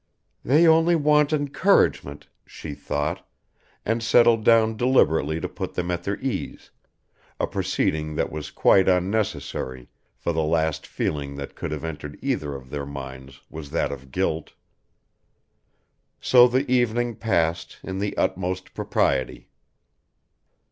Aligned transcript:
"They 0.43 0.67
only 0.67 0.95
want 0.95 1.31
encouragement," 1.31 2.25
she 2.43 2.73
thought, 2.73 3.23
and 3.85 4.01
settled 4.01 4.43
down 4.43 4.75
deliberately 4.75 5.39
to 5.39 5.47
put 5.47 5.75
them 5.75 5.91
at 5.91 6.05
their 6.05 6.19
ease, 6.19 6.71
a 7.39 7.45
proceeding 7.45 8.15
that 8.15 8.31
was 8.31 8.49
quite 8.49 8.89
unnecessary 8.89 9.89
for 10.17 10.33
the 10.33 10.41
last 10.41 10.87
feeling 10.87 11.35
that 11.35 11.53
could 11.53 11.71
have 11.71 11.83
entered 11.83 12.17
either 12.19 12.55
of 12.55 12.71
their 12.71 12.87
minds 12.87 13.41
was 13.47 13.69
that 13.69 13.91
of 13.91 14.09
guilt. 14.09 14.53
So 16.19 16.47
the 16.47 16.65
evening 16.71 17.15
passed, 17.15 17.77
in 17.83 17.99
the 17.99 18.17
utmost 18.17 18.73
propriety. 18.73 19.49